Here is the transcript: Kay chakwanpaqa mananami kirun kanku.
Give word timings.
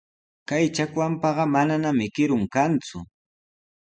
Kay 0.49 0.65
chakwanpaqa 0.75 1.43
mananami 1.53 2.05
kirun 2.15 2.43
kanku. 2.53 2.99